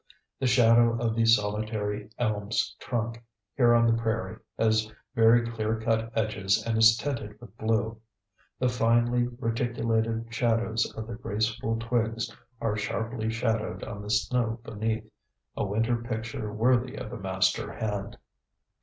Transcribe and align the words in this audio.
The 0.39 0.47
shadow 0.47 0.99
of 0.99 1.15
the 1.15 1.27
solitary 1.27 2.09
elm's 2.17 2.75
trunk, 2.79 3.23
here 3.53 3.75
on 3.75 3.85
the 3.85 3.93
prairie, 4.01 4.39
has 4.57 4.91
very 5.13 5.45
clear 5.47 5.79
cut 5.79 6.11
edges 6.17 6.63
and 6.65 6.75
is 6.75 6.97
tinted 6.97 7.39
with 7.39 7.55
blue. 7.59 8.01
The 8.57 8.67
finely 8.67 9.27
reticulated 9.27 10.33
shadows 10.33 10.91
of 10.97 11.05
the 11.05 11.13
graceful 11.13 11.77
twigs 11.77 12.35
are 12.59 12.75
sharply 12.75 13.29
shadowed 13.29 13.83
on 13.83 14.01
the 14.01 14.09
snow 14.09 14.59
beneath, 14.63 15.05
a 15.55 15.63
winter 15.63 15.97
picture 15.97 16.51
worthy 16.51 16.95
of 16.95 17.13
a 17.13 17.19
master 17.19 17.71
hand. 17.71 18.17